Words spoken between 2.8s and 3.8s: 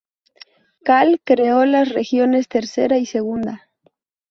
y Segunda.